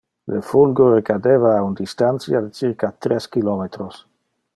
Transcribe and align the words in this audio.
Le 0.35 0.39
fulgure 0.51 1.01
cadeva 1.09 1.51
a 1.57 1.61
un 1.67 1.75
distantia 1.81 2.41
de 2.45 2.49
circa 2.61 2.91
tres 3.07 3.29
kilometros. 3.37 4.01